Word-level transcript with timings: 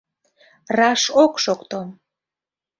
—Раш 0.77 1.01
ок 1.23 1.33
шокто! 1.43 1.79